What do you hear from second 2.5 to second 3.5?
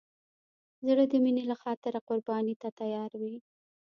ته تیار وي.